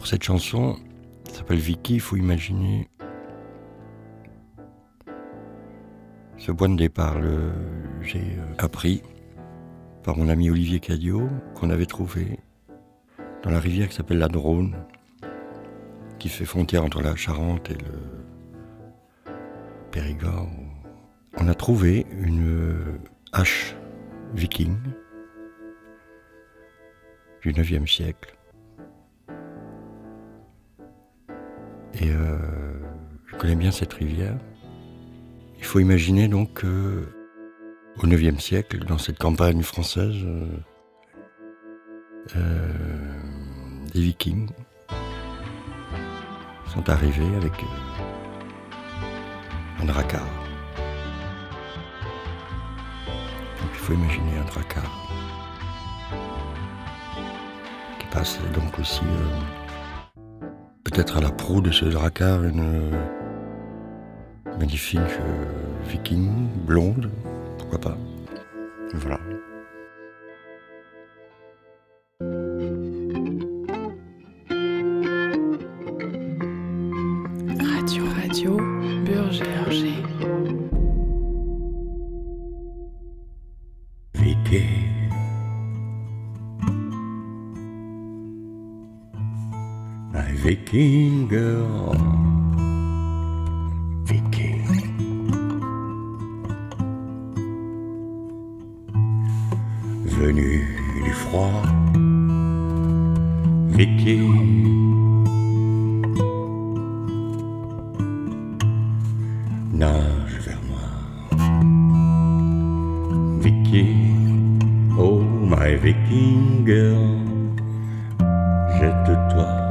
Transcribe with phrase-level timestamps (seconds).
[0.00, 0.78] Pour cette chanson,
[1.28, 2.88] ça s'appelle Vicky, il faut imaginer
[6.38, 7.20] ce point de départ.
[8.00, 9.02] J'ai euh, appris
[10.02, 12.40] par mon ami Olivier Cadio qu'on avait trouvé
[13.42, 14.74] dans la rivière qui s'appelle la Drône,
[16.18, 17.98] qui fait frontière entre la Charente et le
[19.90, 20.48] Périgord.
[21.36, 22.98] On a trouvé une
[23.32, 23.76] hache
[24.32, 24.78] viking
[27.42, 28.34] du 9e siècle.
[32.00, 32.38] Et euh,
[33.26, 34.36] je connais bien cette rivière.
[35.58, 36.68] Il faut imaginer donc qu'au
[38.02, 40.46] au IXe siècle, dans cette campagne française, euh,
[42.36, 42.72] euh,
[43.92, 44.48] des vikings
[46.72, 47.52] sont arrivés avec
[49.82, 50.24] un dracar.
[53.60, 54.90] Donc il faut imaginer un dracar
[57.98, 59.02] qui passe donc aussi
[61.00, 62.90] peut-être à la proue de ce dracar une
[64.58, 66.28] magnifique euh, viking
[66.66, 67.10] blonde,
[67.56, 67.96] pourquoi pas.
[68.92, 69.18] Voilà.
[77.78, 78.58] Radio Radio
[79.06, 79.70] Burger
[84.16, 84.79] Viking.
[90.12, 91.94] My Viking girl.
[94.04, 94.66] Viking.
[100.04, 100.66] Venu
[101.04, 101.62] du froid.
[103.68, 105.24] Viking.
[109.72, 110.90] Nage vers moi.
[113.38, 114.58] Viking.
[114.98, 117.20] Oh, my Viking girl.
[118.80, 119.69] Jette-toi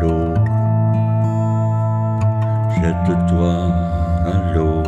[0.00, 0.34] l'eau.
[2.80, 3.54] Jette-toi
[4.26, 4.82] à l'eau.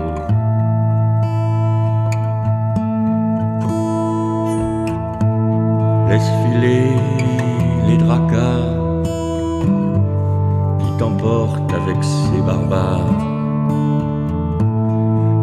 [6.09, 6.97] Laisse filer
[7.87, 8.77] les dracars
[10.79, 13.15] qui t'emportent avec ces barbares.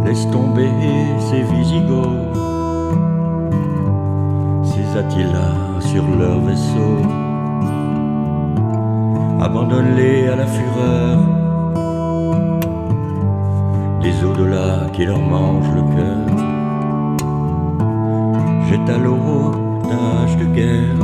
[0.06, 0.72] Laisse tomber
[1.20, 2.38] ces Visigoths,
[4.64, 7.25] ces Attila sur leur vaisseau.
[9.46, 11.18] Abandonne-les à la fureur
[14.02, 16.28] des au-delà qui leur mangent le cœur.
[18.68, 19.52] Jette à l'eau
[19.92, 21.02] hache de guerre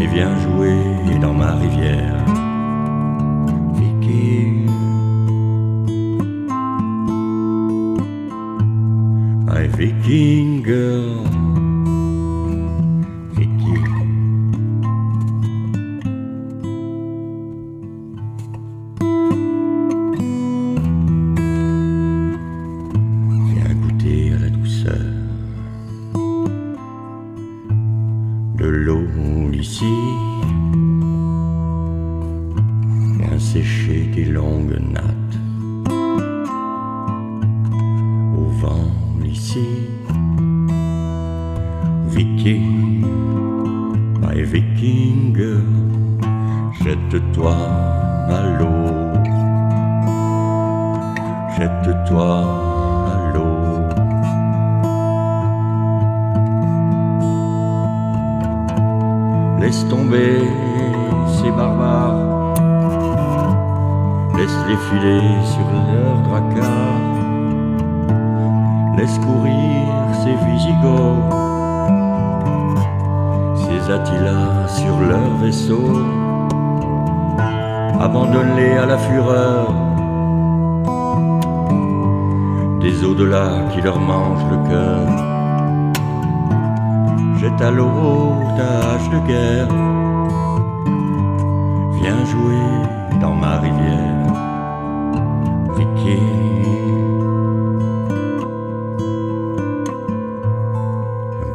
[0.00, 0.78] et viens jouer
[1.20, 2.18] dans ma rivière.
[9.78, 11.67] Viking girl.
[28.58, 29.06] De l'eau
[29.52, 29.94] ici.
[33.18, 35.38] Viens sécher tes longues nattes
[38.36, 38.90] au vent
[39.24, 39.68] ici.
[42.08, 43.04] Viking,
[44.20, 45.36] my Viking
[46.82, 47.56] jette-toi
[48.28, 48.78] à l'eau.
[51.56, 52.77] Jette-toi
[59.68, 60.38] Laisse tomber
[61.26, 62.54] ces barbares.
[64.34, 67.02] Laisse-les filer sur leur dracard.
[68.96, 69.92] Laisse courir
[70.22, 71.34] ces Visigoths.
[73.56, 76.00] Ces Attila sur leur vaisseau.
[78.00, 79.74] Abandonne-les à la fureur
[82.80, 85.37] des au-delà qui leur mangent le cœur.
[87.60, 89.68] À hache de guerre.
[92.00, 94.32] Viens jouer dans ma rivière.
[95.76, 96.64] Viking.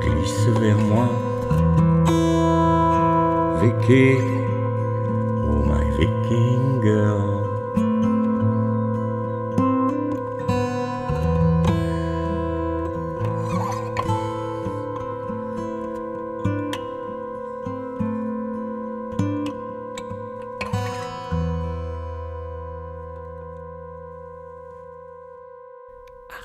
[0.01, 1.07] Glisse vers moi.
[3.61, 4.17] Vicky.
[5.47, 7.52] Oh my Viking girl.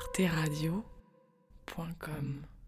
[0.09, 2.58] arteradio.com